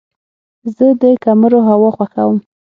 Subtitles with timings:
[0.75, 2.37] زه د کمرو هوا خوښوم.